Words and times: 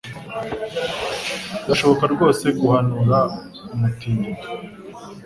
Birashoboka 1.63 2.03
rwose 2.13 2.45
guhanura 2.59 3.19
umutingito? 3.73 4.49